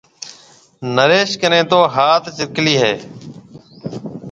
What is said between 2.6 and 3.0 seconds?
هيَ۔